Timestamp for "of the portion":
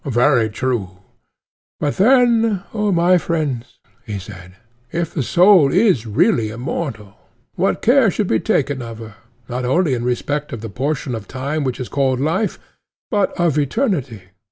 10.53-11.13